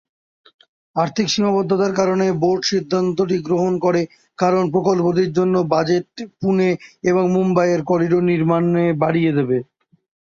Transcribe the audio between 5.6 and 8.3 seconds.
budget Pune এবং মুম্বাইয়ের corridor